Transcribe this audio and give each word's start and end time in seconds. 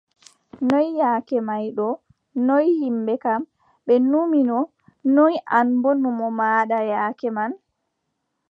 Noy 0.67 0.87
yaake 0.99 1.37
may 1.47 1.65
ɗo, 1.77 1.87
noy 2.47 2.65
yimɓe 2.79 3.13
kam, 3.23 3.41
ɓe 3.85 3.93
numino, 4.09 4.57
noy 5.15 5.33
an 5.57 5.67
boo 5.81 5.95
numo 6.01 6.25
maaɗan 6.39 6.83
yaake 6.91 7.27
man? 7.37 7.51